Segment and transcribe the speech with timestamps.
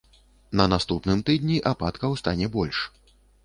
[0.61, 2.85] На наступным тыдні ападкаў стане больш.